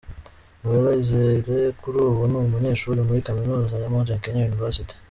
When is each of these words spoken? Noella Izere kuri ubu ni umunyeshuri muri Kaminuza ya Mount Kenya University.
Noella 0.61 0.91
Izere 1.03 1.57
kuri 1.81 1.97
ubu 2.07 2.21
ni 2.29 2.37
umunyeshuri 2.41 2.99
muri 3.07 3.25
Kaminuza 3.27 3.73
ya 3.81 3.91
Mount 3.93 4.09
Kenya 4.23 4.49
University. 4.51 4.93